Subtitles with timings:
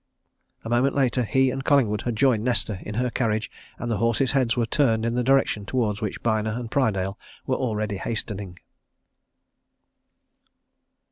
[0.65, 4.31] A moment later, he and Collingwood had joined Nesta in her carriage, and the horses'
[4.31, 8.57] heads were turned in the direction towards which Byner and Prydale were already hastening.